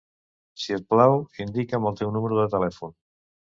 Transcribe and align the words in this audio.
Si 0.61 0.73
et 0.77 0.87
plau, 0.93 1.19
indica'm 1.45 1.87
el 1.91 2.01
teu 2.01 2.17
número 2.17 2.43
de 2.43 2.49
telèfon. 2.57 2.99